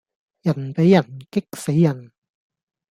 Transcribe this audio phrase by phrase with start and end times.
[0.41, 2.11] 人比人激死人